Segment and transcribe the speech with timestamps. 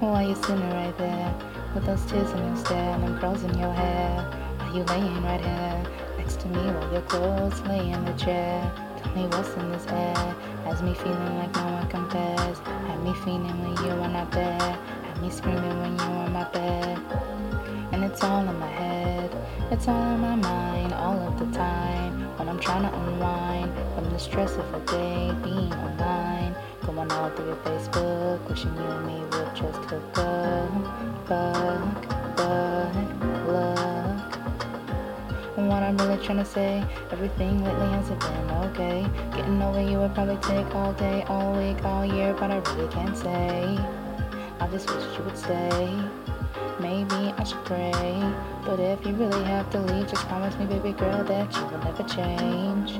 [0.00, 1.34] why you're sitting right there
[1.74, 4.30] with those tears in your stare and curls in your hair.
[4.60, 5.84] Are you laying right here
[6.16, 8.72] next to me while your clothes lay in the chair?
[9.02, 10.14] Tell me what's in this air.
[10.64, 12.58] Has me feeling like no one compares.
[12.58, 14.58] Had me feeling when you were not there.
[14.60, 16.98] Had me screaming when you were in my bed.
[17.90, 19.36] And it's all in my head.
[19.72, 22.36] It's all in my mind all of the time.
[22.38, 26.47] When I'm trying to unwind from the stress of a day being online.
[27.28, 31.28] All through your Facebook, wishing you and me would just hook up.
[31.28, 32.94] But, but,
[33.46, 34.38] look.
[35.58, 39.06] And what I'm really trying to say, everything lately hasn't been okay.
[39.36, 42.90] Getting over you would probably take all day, all week, all year, but I really
[42.92, 43.78] can't say.
[44.60, 46.00] I just wish you would stay.
[46.80, 48.32] Maybe I should pray.
[48.64, 51.78] But if you really have to leave, just promise me, baby girl, that you will
[51.84, 52.98] never change.